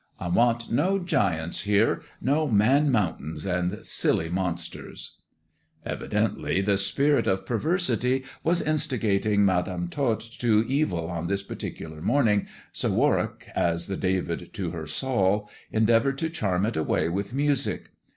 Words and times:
I 0.19 0.29
want 0.29 0.71
no 0.71 0.97
giants 0.97 1.61
here— 1.61 2.01
no 2.31 2.47
maii'moun 2.47 2.93
tains 3.21 3.45
and 3.45 3.85
silly 3.85 4.29
monsters." 4.31 5.17
98 5.85 5.91
THE 5.91 5.91
dwarf's 5.93 6.11
chamber 6.15 6.33
Evidently 6.33 6.61
the 6.61 6.77
spirit 6.77 7.27
of 7.27 7.45
perversity 7.45 8.23
was 8.43 8.63
instigating 8.63 9.45
Madam 9.45 9.87
Tot 9.89 10.21
to 10.39 10.65
evil 10.67 11.07
on 11.07 11.27
this 11.27 11.43
particular 11.43 12.01
morning, 12.01 12.47
so 12.71 12.89
Warwick, 12.89 13.49
as 13.53 13.85
the 13.85 13.95
David 13.95 14.51
to 14.55 14.71
her 14.71 14.87
Saul, 14.87 15.47
endeavoured 15.71 16.17
to 16.17 16.31
charm 16.31 16.65
it 16.65 16.75
away 16.75 17.07
with 17.07 17.31
music. 17.35 17.91